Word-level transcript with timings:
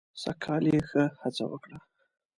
سږ 0.21 0.35
کال 0.43 0.63
یې 0.73 0.79
ښه 0.89 1.03
هڅه 1.21 1.43
وکړه. 1.51 1.77